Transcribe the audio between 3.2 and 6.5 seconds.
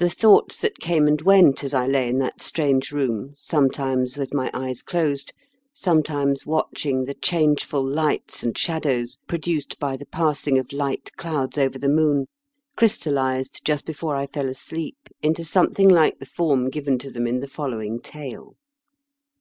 sometimes with my eyes closed, some 86 IN KENT WITH CHABLE8 DICKENS. times